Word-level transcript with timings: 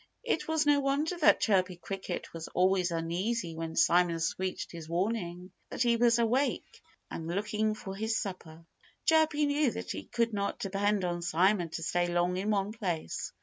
It 0.23 0.47
was 0.47 0.65
no 0.65 0.79
wonder 0.79 1.15
that 1.19 1.41
Chirpy 1.41 1.75
Cricket 1.75 2.33
was 2.33 2.47
always 2.47 2.89
uneasy 2.89 3.53
when 3.53 3.75
Simon 3.75 4.19
screeched 4.19 4.71
his 4.71 4.89
warning 4.89 5.51
that 5.69 5.83
he 5.83 5.95
was 5.95 6.17
awake 6.17 6.81
and 7.11 7.27
looking 7.27 7.75
for 7.75 7.95
his 7.95 8.17
supper. 8.17 8.65
Chirpy 9.05 9.45
knew 9.45 9.69
that 9.69 9.91
he 9.91 10.05
could 10.05 10.33
not 10.33 10.57
depend 10.57 11.05
on 11.05 11.21
Simon 11.21 11.69
to 11.69 11.83
stay 11.83 12.07
long 12.07 12.37
in 12.37 12.49
one 12.49 12.71
place. 12.71 13.31